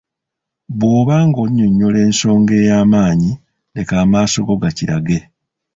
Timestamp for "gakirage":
4.61-5.19